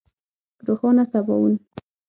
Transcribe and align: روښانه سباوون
روښانه 0.65 1.03
سباوون 1.11 1.53